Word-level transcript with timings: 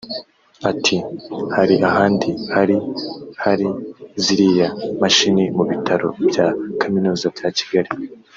Ati”Hari 0.71 1.75
ahandi 1.89 2.29
hari 2.53 2.75
hari 3.43 3.67
ziriya 4.23 4.67
mashini 5.01 5.43
mu 5.57 5.63
Bitaro 5.71 6.07
bya 6.27 6.47
Kaminuza 6.81 7.25
bya 7.35 7.49
Kigali 7.57 7.91